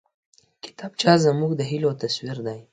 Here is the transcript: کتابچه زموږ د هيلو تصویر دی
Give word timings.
کتابچه 0.63 1.13
زموږ 1.25 1.51
د 1.55 1.61
هيلو 1.69 1.91
تصویر 2.01 2.37
دی 2.45 2.59